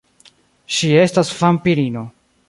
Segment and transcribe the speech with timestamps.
[0.77, 2.07] Ŝi estas vampirino.